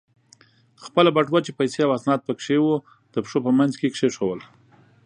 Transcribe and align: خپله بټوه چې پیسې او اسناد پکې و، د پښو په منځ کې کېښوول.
خپله 0.83 1.09
بټوه 1.15 1.39
چې 1.45 1.57
پیسې 1.59 1.79
او 1.83 1.91
اسناد 1.97 2.19
پکې 2.27 2.57
و، 2.59 2.65
د 3.13 3.15
پښو 3.23 3.39
په 3.45 3.51
منځ 3.57 3.73
کې 3.79 3.89
کېښوول. 3.95 4.41